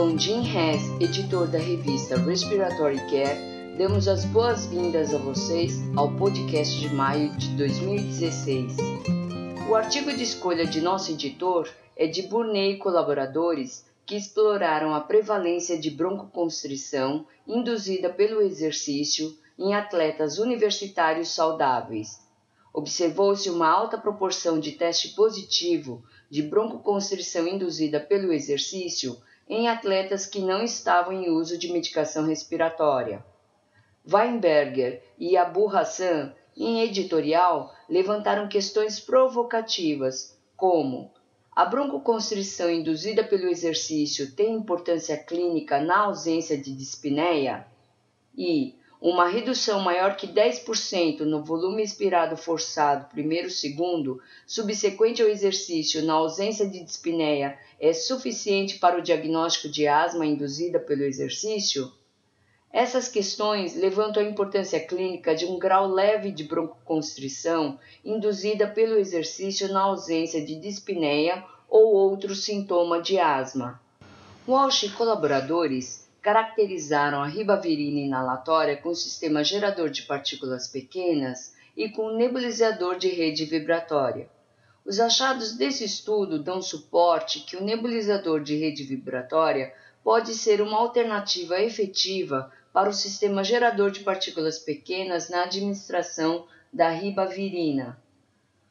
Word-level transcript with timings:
com 0.00 0.18
Jim 0.18 0.40
Hess, 0.40 0.80
editor 0.98 1.46
da 1.46 1.58
revista 1.58 2.16
Respiratory 2.16 2.96
Care, 3.10 3.76
damos 3.76 4.08
as 4.08 4.24
boas-vindas 4.24 5.12
a 5.12 5.18
vocês 5.18 5.74
ao 5.94 6.10
podcast 6.16 6.80
de 6.80 6.88
maio 6.88 7.36
de 7.36 7.48
2016. 7.50 8.78
O 9.68 9.74
artigo 9.74 10.10
de 10.10 10.22
escolha 10.22 10.64
de 10.64 10.80
nosso 10.80 11.12
editor 11.12 11.68
é 11.94 12.06
de 12.06 12.22
Burney 12.22 12.72
e 12.72 12.78
colaboradores 12.78 13.84
que 14.06 14.16
exploraram 14.16 14.94
a 14.94 15.02
prevalência 15.02 15.78
de 15.78 15.90
broncoconstrição 15.90 17.26
induzida 17.46 18.08
pelo 18.08 18.40
exercício 18.40 19.36
em 19.58 19.74
atletas 19.74 20.38
universitários 20.38 21.28
saudáveis. 21.28 22.26
Observou-se 22.72 23.50
uma 23.50 23.68
alta 23.68 23.98
proporção 23.98 24.58
de 24.58 24.72
teste 24.72 25.10
positivo 25.10 26.02
de 26.30 26.40
broncoconstrição 26.40 27.46
induzida 27.46 28.00
pelo 28.00 28.32
exercício 28.32 29.20
em 29.50 29.66
atletas 29.66 30.26
que 30.26 30.38
não 30.38 30.62
estavam 30.62 31.12
em 31.12 31.28
uso 31.28 31.58
de 31.58 31.72
medicação 31.72 32.24
respiratória. 32.24 33.24
Weinberger 34.10 35.02
e 35.18 35.36
Abu 35.36 35.68
Hassan, 35.68 36.32
em 36.56 36.82
editorial, 36.82 37.74
levantaram 37.88 38.48
questões 38.48 39.00
provocativas, 39.00 40.38
como 40.56 41.10
a 41.50 41.64
broncoconstrição 41.64 42.70
induzida 42.70 43.24
pelo 43.24 43.48
exercício 43.48 44.34
tem 44.36 44.54
importância 44.54 45.18
clínica 45.18 45.80
na 45.80 45.98
ausência 45.98 46.56
de 46.56 46.72
dispneia? 46.72 47.66
E 48.36 48.76
uma 49.00 49.26
redução 49.26 49.80
maior 49.80 50.14
que 50.14 50.26
10% 50.26 51.20
no 51.20 51.42
volume 51.42 51.82
expirado 51.82 52.36
forçado 52.36 53.08
primeiro-segundo, 53.08 54.20
subsequente 54.46 55.22
ao 55.22 55.28
exercício 55.28 56.04
na 56.04 56.14
ausência 56.14 56.68
de 56.68 56.84
dispneia, 56.84 57.58
é 57.80 57.94
suficiente 57.94 58.78
para 58.78 58.98
o 58.98 59.02
diagnóstico 59.02 59.70
de 59.70 59.88
asma 59.88 60.26
induzida 60.26 60.78
pelo 60.78 61.02
exercício? 61.02 61.90
Essas 62.72 63.08
questões 63.08 63.74
levantam 63.74 64.22
a 64.22 64.26
importância 64.26 64.78
clínica 64.78 65.34
de 65.34 65.46
um 65.46 65.58
grau 65.58 65.88
leve 65.88 66.30
de 66.30 66.44
broncoconstrição 66.44 67.78
induzida 68.04 68.68
pelo 68.68 68.96
exercício 68.96 69.72
na 69.72 69.80
ausência 69.80 70.44
de 70.44 70.54
dispneia 70.54 71.42
ou 71.68 71.94
outro 71.94 72.34
sintoma 72.34 73.00
de 73.00 73.18
asma. 73.18 73.80
Walsh 74.46 74.84
e 74.84 74.90
colaboradores 74.90 75.99
caracterizaram 76.22 77.22
a 77.22 77.26
ribavirina 77.26 78.00
inalatória 78.00 78.76
com 78.76 78.94
sistema 78.94 79.42
gerador 79.42 79.90
de 79.90 80.02
partículas 80.02 80.68
pequenas 80.68 81.54
e 81.76 81.88
com 81.88 82.10
nebulizador 82.10 82.98
de 82.98 83.08
rede 83.08 83.44
vibratória. 83.44 84.28
Os 84.84 84.98
achados 85.00 85.52
desse 85.52 85.84
estudo 85.84 86.42
dão 86.42 86.60
suporte 86.60 87.40
que 87.40 87.56
o 87.56 87.64
nebulizador 87.64 88.42
de 88.42 88.56
rede 88.56 88.82
vibratória 88.84 89.72
pode 90.02 90.34
ser 90.34 90.60
uma 90.60 90.78
alternativa 90.78 91.60
efetiva 91.60 92.52
para 92.72 92.88
o 92.88 92.94
sistema 92.94 93.42
gerador 93.42 93.90
de 93.90 94.00
partículas 94.00 94.58
pequenas 94.58 95.28
na 95.28 95.42
administração 95.42 96.46
da 96.72 96.88
ribavirina. 96.88 98.00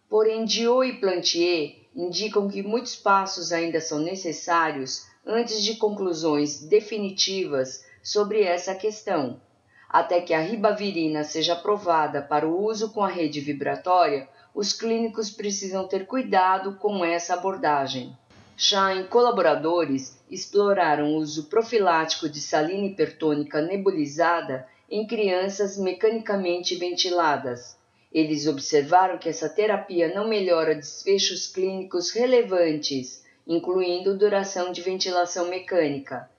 Porém, 0.10 0.46
Dio 0.46 0.84
e 0.84 1.00
Plantier 1.00 1.76
indicam 1.96 2.48
que 2.48 2.64
muitos 2.64 2.96
passos 2.96 3.52
ainda 3.52 3.80
são 3.82 4.00
necessários 4.00 5.09
antes 5.30 5.64
de 5.64 5.76
conclusões 5.76 6.60
definitivas 6.64 7.86
sobre 8.02 8.42
essa 8.42 8.74
questão. 8.74 9.40
Até 9.88 10.22
que 10.22 10.34
a 10.34 10.42
ribavirina 10.42 11.24
seja 11.24 11.54
aprovada 11.54 12.20
para 12.20 12.48
o 12.48 12.66
uso 12.66 12.90
com 12.90 13.04
a 13.04 13.08
rede 13.08 13.40
vibratória, 13.40 14.28
os 14.56 14.74
clínicos 14.74 15.30
precisam 15.30 15.88
ter 15.88 16.08
cuidado 16.08 16.78
com 16.78 17.06
essa 17.06 17.36
abordagem. 17.36 18.18
Shine 18.58 19.04
colaboradores 19.08 20.20
exploraram 20.30 21.14
o 21.14 21.18
uso 21.18 21.44
profilático 21.46 22.28
de 22.28 22.42
salina 22.42 22.88
hipertônica 22.88 23.62
nebulizada 23.62 24.68
em 24.90 25.06
crianças 25.06 25.78
mecanicamente 25.78 26.76
ventiladas. 26.76 27.78
Eles 28.12 28.48
observaram 28.48 29.20
que 29.20 29.30
essa 29.30 29.48
terapia 29.48 30.12
não 30.14 30.28
melhora 30.28 30.74
desfechos 30.74 31.46
clínicos 31.46 32.10
relevantes 32.10 33.24
incluindo 33.50 34.16
duração 34.16 34.72
de 34.72 34.80
ventilação 34.80 35.50
mecânica. 35.50 36.30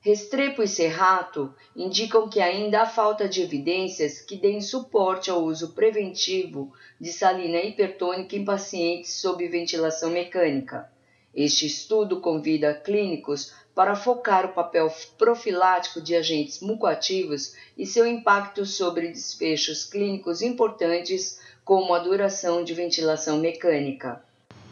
Restrepo 0.00 0.62
e 0.62 0.68
Serrato 0.68 1.54
indicam 1.76 2.26
que 2.26 2.40
ainda 2.40 2.80
há 2.80 2.86
falta 2.86 3.28
de 3.28 3.42
evidências 3.42 4.22
que 4.22 4.34
deem 4.34 4.62
suporte 4.62 5.30
ao 5.30 5.44
uso 5.44 5.74
preventivo 5.74 6.72
de 6.98 7.12
salina 7.12 7.58
hipertônica 7.58 8.34
em 8.34 8.46
pacientes 8.46 9.12
sob 9.12 9.46
ventilação 9.46 10.10
mecânica. 10.10 10.90
Este 11.34 11.66
estudo 11.66 12.20
convida 12.20 12.72
clínicos 12.72 13.52
para 13.74 13.94
focar 13.94 14.46
o 14.46 14.54
papel 14.54 14.90
profilático 15.18 16.00
de 16.00 16.16
agentes 16.16 16.60
mucoativos 16.60 17.54
e 17.76 17.84
seu 17.84 18.06
impacto 18.06 18.64
sobre 18.64 19.08
desfechos 19.08 19.84
clínicos 19.84 20.40
importantes, 20.40 21.40
como 21.62 21.92
a 21.92 21.98
duração 21.98 22.64
de 22.64 22.72
ventilação 22.72 23.38
mecânica. 23.38 24.22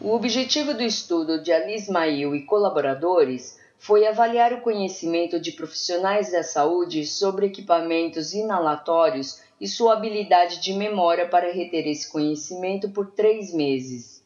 O 0.05 0.17
objetivo 0.17 0.75
do 0.75 0.83
estudo 0.83 1.41
de 1.41 1.53
Ali 1.53 1.77
Ismail 1.77 2.35
e 2.35 2.43
colaboradores 2.43 3.57
foi 3.79 4.05
avaliar 4.05 4.53
o 4.53 4.61
conhecimento 4.61 5.39
de 5.39 5.53
profissionais 5.53 6.33
da 6.33 6.43
saúde 6.43 7.07
sobre 7.07 7.47
equipamentos 7.47 8.35
inalatórios 8.35 9.41
e 9.61 9.69
sua 9.69 9.93
habilidade 9.93 10.61
de 10.61 10.73
memória 10.73 11.29
para 11.29 11.53
reter 11.53 11.87
esse 11.87 12.11
conhecimento 12.11 12.91
por 12.91 13.13
três 13.13 13.55
meses. 13.55 14.25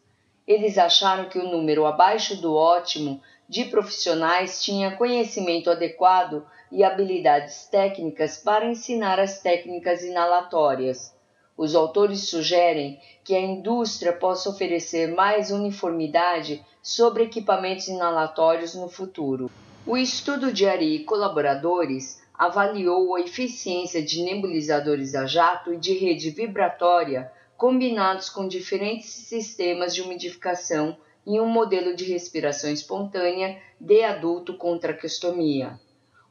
Eles 0.48 0.78
acharam 0.78 1.28
que 1.28 1.38
o 1.38 1.46
número 1.46 1.84
abaixo 1.84 2.40
do 2.40 2.54
ótimo 2.54 3.20
de 3.46 3.66
profissionais 3.66 4.64
tinha 4.64 4.96
conhecimento 4.96 5.70
adequado 5.70 6.42
e 6.72 6.82
habilidades 6.82 7.66
técnicas 7.66 8.38
para 8.38 8.64
ensinar 8.64 9.20
as 9.20 9.42
técnicas 9.42 10.02
inalatórias. 10.02 11.14
Os 11.56 11.74
autores 11.74 12.28
sugerem 12.28 13.00
que 13.24 13.34
a 13.34 13.40
indústria 13.40 14.12
possa 14.12 14.50
oferecer 14.50 15.14
mais 15.14 15.50
uniformidade 15.50 16.62
sobre 16.82 17.24
equipamentos 17.24 17.88
inalatórios 17.88 18.74
no 18.74 18.88
futuro. 18.88 19.50
O 19.86 19.96
estudo 19.96 20.52
de 20.52 20.66
Ari 20.66 20.96
e 20.96 21.04
colaboradores 21.04 22.22
avaliou 22.34 23.16
a 23.16 23.20
eficiência 23.20 24.02
de 24.02 24.22
nebulizadores 24.22 25.14
a 25.14 25.26
jato 25.26 25.72
e 25.72 25.78
de 25.78 25.94
rede 25.94 26.30
vibratória 26.30 27.32
combinados 27.56 28.28
com 28.28 28.46
diferentes 28.46 29.08
sistemas 29.08 29.94
de 29.94 30.02
umidificação 30.02 30.96
em 31.26 31.40
um 31.40 31.46
modelo 31.46 31.96
de 31.96 32.04
respiração 32.04 32.70
espontânea 32.70 33.58
de 33.80 34.04
adulto 34.04 34.54
com 34.58 34.76
traqueostomia. 34.78 35.80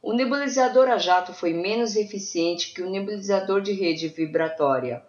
O 0.02 0.14
nebulizador 0.14 0.88
a 0.88 1.00
jato 1.00 1.34
foi 1.34 1.52
menos 1.52 1.96
eficiente 1.96 2.74
que 2.74 2.84
o 2.84 2.90
nebulizador 2.90 3.60
de 3.60 3.74
rede 3.74 4.08
vibratória. 4.08 5.04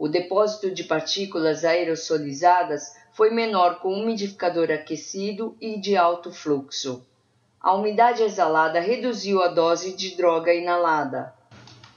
O 0.00 0.08
depósito 0.08 0.70
de 0.70 0.84
partículas 0.84 1.62
aerosolizadas 1.62 2.96
foi 3.12 3.28
menor 3.30 3.80
com 3.80 3.92
umidificador 3.92 4.70
aquecido 4.70 5.54
e 5.60 5.78
de 5.78 5.94
alto 5.94 6.32
fluxo. 6.32 7.06
A 7.60 7.74
umidade 7.74 8.22
exalada 8.22 8.80
reduziu 8.80 9.42
a 9.42 9.48
dose 9.48 9.94
de 9.94 10.16
droga 10.16 10.54
inalada. 10.54 11.34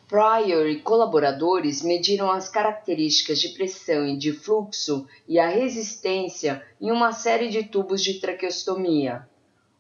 Pryor 0.10 0.68
e 0.68 0.82
colaboradores 0.82 1.82
mediram 1.82 2.30
as 2.30 2.50
características 2.50 3.40
de 3.40 3.54
pressão 3.54 4.06
e 4.06 4.18
de 4.18 4.34
fluxo 4.34 5.08
e 5.26 5.40
a 5.40 5.48
resistência 5.48 6.62
em 6.82 6.92
uma 6.92 7.14
série 7.14 7.48
de 7.48 7.64
tubos 7.64 8.04
de 8.04 8.20
traqueostomia. 8.20 9.26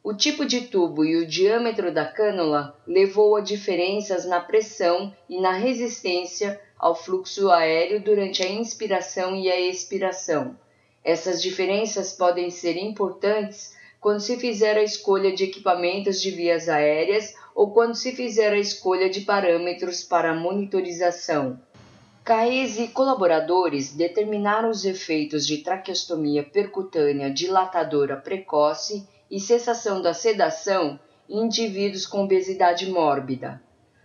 O 0.06 0.14
tipo 0.14 0.46
de 0.46 0.59
tubo 0.59 1.06
e 1.06 1.16
o 1.16 1.25
diâmetro 1.25 1.90
da 1.90 2.03
cânula 2.03 2.78
levou 2.86 3.38
a 3.38 3.41
diferenças 3.41 4.25
na 4.25 4.41
pressão 4.41 5.16
e 5.30 5.40
na 5.40 5.53
resistência 5.53 6.59
ao 6.78 6.94
fluxo 6.94 7.50
aéreo 7.50 8.02
durante 8.02 8.44
a 8.44 8.50
inspiração 8.50 9.34
e 9.34 9.50
a 9.50 9.58
expiração. 9.58 10.59
Essas 11.06 11.41
diferenças 11.41 12.12
podem 12.12 12.50
ser 12.50 12.75
importantes 12.75 13.78
quando 14.02 14.19
se 14.19 14.35
fizer 14.35 14.76
a 14.76 14.84
escolha 14.84 15.34
de 15.34 15.46
equipamentos 15.46 16.22
de 16.22 16.32
vias 16.32 16.67
aéreas 16.67 17.34
ou 17.56 17.72
quando 17.72 17.96
se 17.96 18.11
fizer 18.11 18.52
a 18.52 18.59
escolha 18.59 19.09
de 19.09 19.22
parâmetros 19.22 20.03
para 20.03 20.35
monitorização. 20.35 21.58
Caes 22.26 22.78
e 22.78 22.90
colaboradores 22.90 23.94
determinaram 23.94 24.70
os 24.70 24.84
efeitos 24.84 25.47
de 25.47 25.59
traqueostomia 25.59 26.44
percutânea 26.44 27.29
dilatadora 27.29 28.17
precoce 28.17 29.08
e 29.34 29.40
cessação 29.40 30.00
da 30.00 30.14
sedação 30.14 31.00
em 31.28 31.46
indivíduos 31.46 32.06
com 32.06 32.24
obesidade 32.24 32.85
mórbida. 32.91 33.59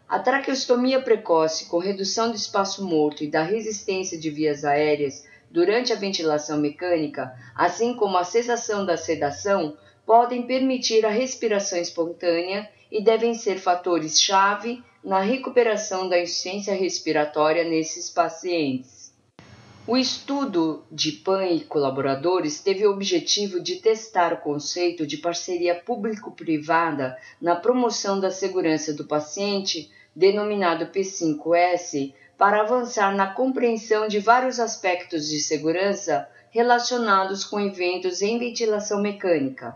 A 0.09 0.19
traqueostomia 0.19 1.03
precoce 1.03 1.67
com 1.67 1.77
redução 1.77 2.31
do 2.31 2.35
espaço 2.35 2.83
morto 2.83 3.23
e 3.23 3.31
da 3.31 3.43
resistência 3.43 4.19
de 4.19 4.31
vias 4.31 4.65
aéreas 4.65 5.29
durante 5.51 5.93
a 5.93 5.97
ventilação 5.97 6.57
mecânica, 6.57 7.31
assim 7.55 7.93
como 7.93 8.17
a 8.17 8.25
cessação 8.25 8.87
da 8.87 8.97
sedação, 8.97 9.77
podem 10.07 10.47
permitir 10.47 11.05
a 11.05 11.11
respiração 11.11 11.79
espontânea 11.79 12.67
e 12.91 13.05
devem 13.05 13.35
ser 13.35 13.59
fatores-chave 13.59 14.83
na 15.05 15.21
recuperação 15.21 16.09
da 16.09 16.19
insuficiência 16.19 16.73
respiratória 16.73 17.65
nesses 17.65 18.09
pacientes. 18.09 18.98
O 19.91 19.97
estudo 19.97 20.85
de 20.93 21.13
PAN 21.13 21.47
e 21.47 21.61
colaboradores 21.61 22.61
teve 22.61 22.87
o 22.87 22.91
objetivo 22.91 23.59
de 23.59 23.77
testar 23.77 24.35
o 24.35 24.37
conceito 24.43 25.07
de 25.07 25.17
parceria 25.17 25.75
público-privada 25.75 27.17
na 27.41 27.57
promoção 27.57 28.21
da 28.21 28.31
segurança 28.31 28.93
do 28.93 29.07
paciente, 29.07 29.91
denominado 30.15 30.89
P5S, 30.89 32.13
para 32.37 32.61
avançar 32.61 33.17
na 33.17 33.33
compreensão 33.33 34.07
de 34.07 34.19
vários 34.19 34.61
aspectos 34.61 35.27
de 35.27 35.41
segurança 35.41 36.29
relacionados 36.51 37.43
com 37.43 37.59
eventos 37.59 38.21
em 38.21 38.39
ventilação 38.39 39.01
mecânica. 39.01 39.75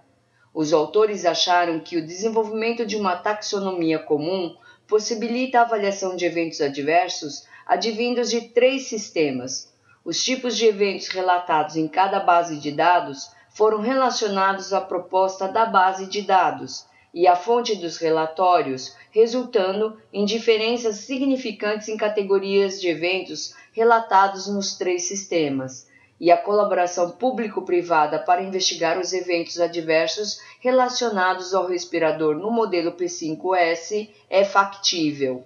Os 0.53 0.75
autores 0.75 1.25
acharam 1.25 1.81
que 1.81 1.97
o 1.97 2.07
desenvolvimento 2.07 2.85
de 2.85 2.97
uma 2.97 3.17
taxonomia 3.17 3.99
comum 3.99 4.55
possibilita 4.87 5.61
a 5.61 5.63
avaliação 5.63 6.15
de 6.15 6.27
eventos 6.27 6.61
adversos 6.61 7.47
advindos 7.67 8.29
de 8.29 8.43
três 8.49 8.89
sistemas 8.89 9.72
os 10.05 10.23
tipos 10.23 10.57
de 10.57 10.67
eventos 10.67 11.09
relatados 11.09 11.77
em 11.77 11.87
cada 11.87 12.21
base 12.21 12.59
de 12.59 12.73
dados 12.73 13.31
foram 13.51 13.81
relacionados 13.81 14.73
à 14.73 14.81
proposta 14.81 15.47
da 15.47 15.67
base 15.67 16.07
de 16.07 16.23
dados 16.23 16.87
e 17.15 17.27
à 17.27 17.37
fonte 17.37 17.77
dos 17.77 17.99
relatórios, 17.99 18.97
resultando 19.11 19.99
em 20.13 20.25
diferenças 20.25 20.97
significantes 20.97 21.89
em 21.89 21.97
categorias 21.97 22.81
de 22.81 22.89
eventos 22.89 23.55
relatados 23.73 24.47
nos 24.47 24.77
três 24.77 25.05
sistemas. 25.05 25.87
E 26.19 26.31
a 26.31 26.37
colaboração 26.37 27.11
público-privada 27.11 28.19
para 28.19 28.43
investigar 28.43 28.99
os 28.99 29.13
eventos 29.13 29.61
adversos 29.61 30.39
relacionados 30.61 31.53
ao 31.53 31.67
respirador 31.67 32.37
no 32.37 32.51
modelo 32.51 32.93
P5S 32.93 34.09
é 34.31 34.45
factível. 34.45 35.45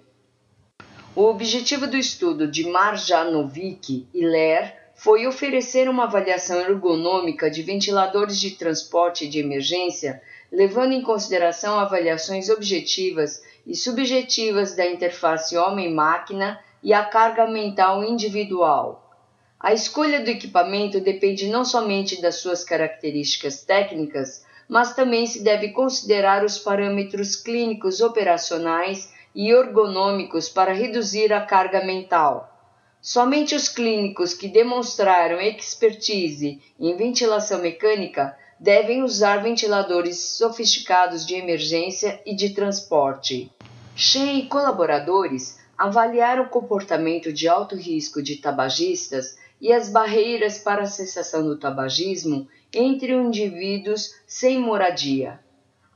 O 1.17 1.23
objetivo 1.23 1.87
do 1.87 1.97
estudo 1.97 2.47
de 2.47 2.69
Marjanovic 2.69 4.07
e 4.13 4.23
Ler 4.23 4.75
foi 4.93 5.25
oferecer 5.25 5.89
uma 5.89 6.03
avaliação 6.03 6.61
ergonômica 6.61 7.49
de 7.49 7.63
ventiladores 7.63 8.39
de 8.39 8.51
transporte 8.51 9.27
de 9.27 9.39
emergência, 9.39 10.21
levando 10.51 10.91
em 10.91 11.01
consideração 11.01 11.79
avaliações 11.79 12.51
objetivas 12.51 13.41
e 13.65 13.75
subjetivas 13.75 14.75
da 14.75 14.85
interface 14.85 15.57
homem-máquina 15.57 16.59
e 16.83 16.93
a 16.93 17.03
carga 17.03 17.47
mental 17.47 18.03
individual. 18.03 19.11
A 19.59 19.73
escolha 19.73 20.23
do 20.23 20.29
equipamento 20.29 20.99
depende 20.99 21.47
não 21.47 21.65
somente 21.65 22.21
das 22.21 22.35
suas 22.35 22.63
características 22.63 23.63
técnicas, 23.63 24.45
mas 24.69 24.93
também 24.93 25.25
se 25.25 25.43
deve 25.43 25.69
considerar 25.69 26.45
os 26.45 26.59
parâmetros 26.59 27.35
clínicos 27.35 28.01
operacionais 28.01 29.16
e 29.37 29.51
ergonômicos 29.51 30.49
para 30.49 30.73
reduzir 30.73 31.31
a 31.31 31.39
carga 31.39 31.85
mental. 31.85 32.51
Somente 32.99 33.53
os 33.53 33.69
clínicos 33.69 34.33
que 34.33 34.47
demonstraram 34.47 35.39
expertise 35.39 36.59
em 36.79 36.97
ventilação 36.97 37.61
mecânica 37.61 38.35
devem 38.59 39.03
usar 39.03 39.43
ventiladores 39.43 40.17
sofisticados 40.17 41.23
de 41.23 41.35
emergência 41.35 42.19
e 42.25 42.35
de 42.35 42.49
transporte. 42.49 43.51
Shen 43.95 44.39
e 44.39 44.47
colaboradores 44.47 45.59
avaliaram 45.77 46.45
o 46.45 46.49
comportamento 46.49 47.31
de 47.31 47.47
alto 47.47 47.75
risco 47.75 48.23
de 48.23 48.37
tabagistas 48.37 49.37
e 49.61 49.71
as 49.71 49.87
barreiras 49.87 50.57
para 50.57 50.81
a 50.81 50.87
cessação 50.87 51.43
do 51.43 51.59
tabagismo 51.59 52.47
entre 52.73 53.13
indivíduos 53.13 54.15
sem 54.25 54.59
moradia. 54.59 55.39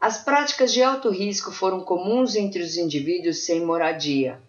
As 0.02 0.18
práticas 0.18 0.74
de 0.74 0.82
alto 0.82 1.12
risco 1.12 1.52
foram 1.52 1.82
comuns 1.82 2.36
entre 2.36 2.64
os 2.64 2.76
indivíduos 2.76 3.46
sem 3.46 3.64
moradia. 3.64 4.42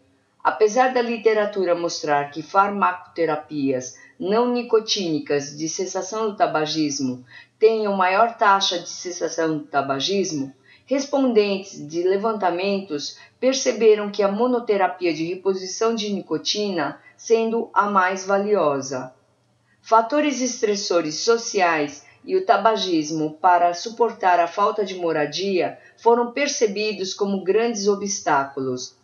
Apesar 0.43 0.95
da 0.95 1.03
literatura 1.03 1.75
mostrar 1.75 2.31
que 2.31 2.43
farmacoterapias 2.43 3.99
não 4.19 4.51
nicotínicas 4.51 5.55
de 5.55 5.69
cessação 5.69 6.31
do 6.31 6.37
tabagismo 6.39 7.23
tenham 7.59 7.95
maior 7.95 8.39
taxa 8.39 8.79
de 8.79 8.89
cessação 8.89 9.59
do 9.59 9.65
tabagismo, 9.65 10.55
respondentes 10.87 11.87
de 11.87 12.03
levantamentos 12.03 13.19
perceberam 13.39 14.11
que 14.11 14.23
a 14.23 14.33
monoterapia 14.33 15.13
de 15.13 15.27
reposição 15.27 15.95
de 15.95 16.11
nicotina 16.15 16.99
sendo 17.15 17.69
a 17.75 17.91
mais 17.91 18.25
valiosa. 18.25 19.15
Fatores 19.83 20.41
estressores 20.41 21.17
sociais 21.17 22.07
e 22.25 22.37
o 22.37 22.45
tabagismo 22.45 23.39
para 23.41 23.75
suportar 23.75 24.39
a 24.39 24.47
falta 24.47 24.85
de 24.85 24.95
moradia 24.95 25.79
foram 25.97 26.33
percebidos 26.33 27.15
como 27.15 27.43
grandes 27.43 27.89
obstáculos. 27.89 28.97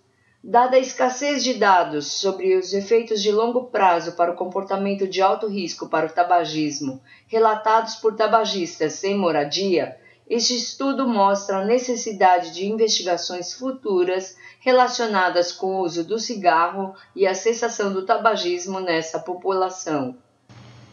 Dada 0.42 0.76
a 0.76 0.80
escassez 0.80 1.42
de 1.42 1.54
dados 1.54 2.12
sobre 2.12 2.56
os 2.56 2.72
efeitos 2.72 3.20
de 3.20 3.32
longo 3.32 3.64
prazo 3.64 4.12
para 4.12 4.30
o 4.30 4.36
comportamento 4.36 5.06
de 5.06 5.20
alto 5.20 5.48
risco 5.48 5.88
para 5.88 6.06
o 6.06 6.12
tabagismo 6.12 7.02
relatados 7.26 7.96
por 7.96 8.14
tabagistas 8.14 8.94
sem 8.94 9.16
moradia, 9.16 9.98
este 10.30 10.54
estudo 10.54 11.08
mostra 11.08 11.58
a 11.58 11.64
necessidade 11.64 12.52
de 12.52 12.66
investigações 12.66 13.54
futuras 13.54 14.36
relacionadas 14.60 15.50
com 15.50 15.76
o 15.76 15.80
uso 15.80 16.04
do 16.04 16.18
cigarro 16.18 16.94
e 17.16 17.26
a 17.26 17.34
cessação 17.34 17.92
do 17.92 18.04
tabagismo 18.04 18.78
nessa 18.78 19.18
população. 19.18 20.16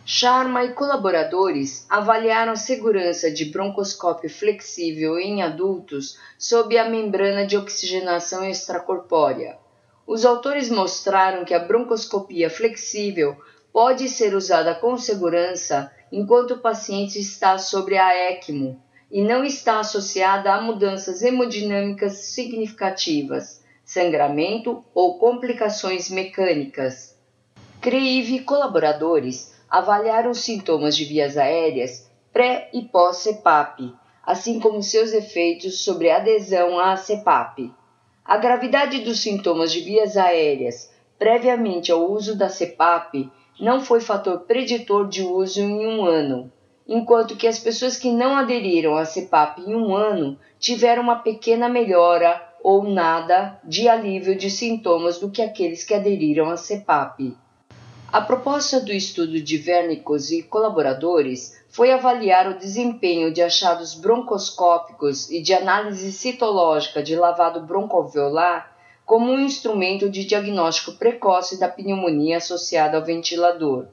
Sharma 0.08 0.64
e 0.64 0.74
colaboradores 0.74 1.84
avaliaram 1.90 2.52
a 2.52 2.56
segurança 2.56 3.32
de 3.32 3.46
broncoscópio 3.46 4.30
flexível 4.30 5.18
em 5.18 5.42
adultos 5.42 6.20
sob 6.38 6.78
a 6.78 6.88
membrana 6.88 7.44
de 7.44 7.58
oxigenação 7.58 8.46
extracorpórea. 8.46 9.58
Os 10.06 10.24
autores 10.24 10.70
mostraram 10.70 11.44
que 11.44 11.56
a 11.56 11.60
broncoscopia 11.60 12.52
flexível 12.52 13.36
pode 13.74 14.08
ser 14.08 14.36
usada 14.36 14.76
com 14.76 14.96
segurança 14.96 15.92
enquanto 16.12 16.52
o 16.52 16.60
paciente 16.60 17.20
está 17.20 17.58
sobre 17.58 17.98
a 17.98 18.30
ECMO 18.30 18.80
e 19.10 19.24
não 19.24 19.44
está 19.44 19.80
associada 19.80 20.54
a 20.54 20.62
mudanças 20.62 21.24
hemodinâmicas 21.24 22.14
significativas, 22.28 23.64
sangramento 23.84 24.86
ou 24.94 25.18
complicações 25.18 26.12
mecânicas. 26.12 27.18
CREIV 27.82 28.36
e 28.36 28.40
colaboradores 28.42 29.55
avaliaram 29.70 30.32
os 30.32 30.40
sintomas 30.40 30.96
de 30.96 31.06
vias 31.06 31.38
aéreas 31.38 32.10
pré 32.32 32.70
e 32.74 32.82
pós-CEPAP, 32.82 33.94
assim 34.26 34.60
como 34.60 34.84
seus 34.84 35.14
efeitos 35.14 35.84
sobre 35.84 36.12
adesão 36.12 36.78
à 36.78 36.98
CEPAP. 36.98 37.72
A 38.26 38.38
gravidade 38.38 39.00
dos 39.00 39.20
sintomas 39.20 39.72
de 39.72 39.80
vias 39.80 40.18
aéreas 40.18 40.92
previamente 41.18 41.92
ao 41.92 42.12
uso 42.12 42.38
da 42.38 42.50
CEPAP 42.50 43.32
não 43.60 43.80
foi 43.80 44.02
fator 44.02 44.40
preditor 44.42 45.08
de 45.08 45.22
uso 45.24 45.62
em 45.62 45.88
um 45.88 46.04
ano, 46.04 46.52
enquanto 46.88 47.38
que 47.38 47.48
as 47.48 47.58
pessoas 47.58 47.98
que 47.98 48.12
não 48.12 48.36
aderiram 48.36 48.98
à 48.98 49.06
CEPAP 49.06 49.60
em 49.62 49.74
um 49.74 49.96
ano 49.96 50.38
tiveram 50.60 51.04
uma 51.04 51.20
pequena 51.20 51.70
melhora 51.70 52.42
ou 52.62 52.84
nada 52.84 53.60
de 53.64 53.88
alívio 53.88 54.36
de 54.36 54.50
sintomas 54.50 55.20
do 55.20 55.32
que 55.32 55.42
aqueles 55.42 55.84
que 55.84 55.94
aderiram 55.94 56.50
à 56.50 56.58
CEPAP. 56.58 57.38
A 58.16 58.22
proposta 58.22 58.80
do 58.80 58.94
estudo 58.94 59.42
de 59.42 59.58
Vernicos 59.58 60.32
e 60.32 60.42
colaboradores 60.42 61.62
foi 61.68 61.92
avaliar 61.92 62.48
o 62.48 62.58
desempenho 62.58 63.30
de 63.30 63.42
achados 63.42 63.94
broncoscópicos 63.94 65.30
e 65.30 65.42
de 65.42 65.54
análise 65.54 66.14
citológica 66.14 67.04
de 67.04 67.14
lavado 67.14 67.60
broncoalveolar 67.64 68.74
como 69.06 69.30
um 69.30 69.42
instrumento 69.42 70.10
de 70.10 70.24
diagnóstico 70.24 70.94
precoce 70.94 71.60
da 71.60 71.68
pneumonia 71.68 72.38
associada 72.38 72.96
ao 72.96 73.04
ventilador. 73.04 73.88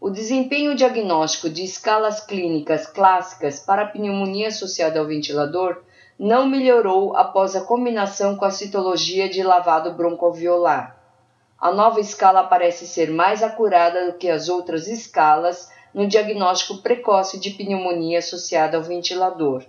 O 0.00 0.10
desempenho 0.10 0.74
diagnóstico 0.74 1.48
de 1.48 1.62
escalas 1.62 2.18
clínicas 2.26 2.88
clássicas 2.88 3.60
para 3.60 3.82
a 3.82 3.88
pneumonia 3.88 4.48
associada 4.48 4.98
ao 4.98 5.06
ventilador 5.06 5.80
não 6.18 6.44
melhorou 6.44 7.16
após 7.16 7.54
a 7.54 7.60
combinação 7.60 8.34
com 8.34 8.46
a 8.46 8.50
citologia 8.50 9.28
de 9.28 9.44
lavado 9.44 9.92
broncoalveolar. 9.92 10.93
A 11.58 11.72
nova 11.72 12.00
escala 12.00 12.44
parece 12.44 12.86
ser 12.86 13.10
mais 13.10 13.42
acurada 13.42 14.10
do 14.10 14.18
que 14.18 14.28
as 14.28 14.48
outras 14.48 14.86
escalas 14.88 15.70
no 15.94 16.06
diagnóstico 16.06 16.82
precoce 16.82 17.38
de 17.38 17.50
pneumonia 17.50 18.18
associada 18.18 18.76
ao 18.76 18.82
ventilador. 18.82 19.64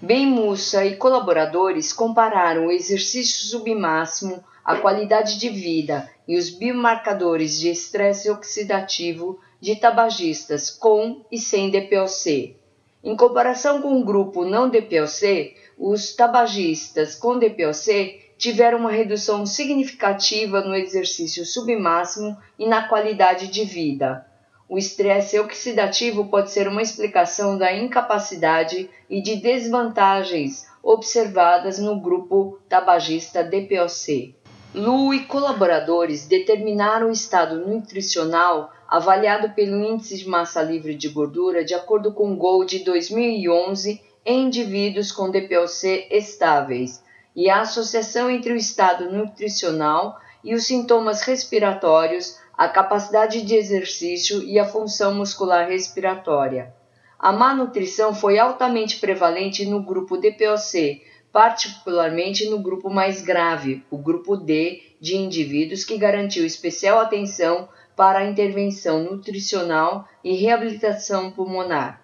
Ben 0.00 0.26
Mussa 0.26 0.84
e 0.84 0.96
colaboradores 0.96 1.92
compararam 1.92 2.66
o 2.66 2.72
exercício 2.72 3.46
submáximo, 3.48 4.42
a 4.64 4.76
qualidade 4.76 5.38
de 5.38 5.48
vida 5.48 6.10
e 6.26 6.38
os 6.38 6.50
biomarcadores 6.50 7.60
de 7.60 7.70
estresse 7.70 8.30
oxidativo 8.30 9.38
de 9.60 9.76
tabagistas 9.76 10.70
com 10.70 11.24
e 11.30 11.38
sem 11.38 11.70
DPOC. 11.70 12.56
Em 13.02 13.14
comparação 13.14 13.82
com 13.82 14.00
o 14.00 14.04
grupo 14.04 14.44
não 14.44 14.68
DPOC, 14.68 15.54
os 15.78 16.14
tabagistas 16.14 17.14
com 17.14 17.38
DPOC 17.38 18.23
tiveram 18.36 18.78
uma 18.78 18.90
redução 18.90 19.46
significativa 19.46 20.60
no 20.60 20.74
exercício 20.74 21.44
submáximo 21.44 22.36
e 22.58 22.66
na 22.66 22.88
qualidade 22.88 23.48
de 23.48 23.64
vida. 23.64 24.26
O 24.68 24.78
estresse 24.78 25.38
oxidativo 25.38 26.26
pode 26.26 26.50
ser 26.50 26.66
uma 26.66 26.82
explicação 26.82 27.58
da 27.58 27.72
incapacidade 27.72 28.88
e 29.10 29.20
de 29.20 29.36
desvantagens 29.36 30.66
observadas 30.82 31.78
no 31.78 32.00
grupo 32.00 32.58
tabagista 32.68 33.44
DPOC. 33.44 34.34
Lu 34.74 35.14
e 35.14 35.20
colaboradores 35.26 36.26
determinaram 36.26 37.08
o 37.08 37.12
estado 37.12 37.64
nutricional 37.66 38.72
avaliado 38.88 39.50
pelo 39.50 39.84
Índice 39.84 40.18
de 40.18 40.28
Massa 40.28 40.62
Livre 40.62 40.94
de 40.94 41.08
Gordura 41.08 41.64
de 41.64 41.74
acordo 41.74 42.12
com 42.12 42.32
o 42.32 42.36
GOLD 42.36 42.80
2011 42.80 44.00
em 44.26 44.46
indivíduos 44.46 45.12
com 45.12 45.30
DPOC 45.30 46.08
estáveis, 46.10 47.03
e 47.34 47.50
a 47.50 47.60
associação 47.60 48.30
entre 48.30 48.52
o 48.52 48.56
estado 48.56 49.10
nutricional 49.10 50.18
e 50.42 50.54
os 50.54 50.66
sintomas 50.66 51.22
respiratórios, 51.22 52.38
a 52.56 52.68
capacidade 52.68 53.42
de 53.42 53.54
exercício 53.54 54.42
e 54.42 54.58
a 54.58 54.64
função 54.64 55.14
muscular 55.14 55.68
respiratória. 55.68 56.72
A 57.18 57.32
má 57.32 57.54
nutrição 57.54 58.14
foi 58.14 58.38
altamente 58.38 59.00
prevalente 59.00 59.64
no 59.64 59.82
grupo 59.82 60.16
DPOC, 60.16 61.02
particularmente 61.32 62.48
no 62.48 62.60
grupo 62.60 62.88
mais 62.88 63.22
grave, 63.22 63.84
o 63.90 63.98
grupo 63.98 64.36
D, 64.36 64.82
de 65.00 65.16
indivíduos 65.16 65.84
que 65.84 65.98
garantiu 65.98 66.46
especial 66.46 67.00
atenção 67.00 67.68
para 67.96 68.20
a 68.20 68.24
intervenção 68.24 69.02
nutricional 69.02 70.06
e 70.22 70.34
reabilitação 70.34 71.30
pulmonar. 71.30 72.03